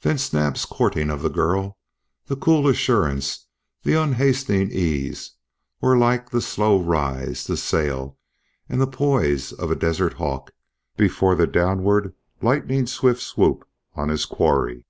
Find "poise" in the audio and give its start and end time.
8.88-9.52